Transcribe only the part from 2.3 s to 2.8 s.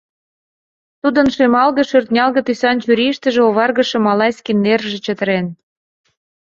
тӱсан